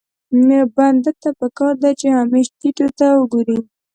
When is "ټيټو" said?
2.59-2.87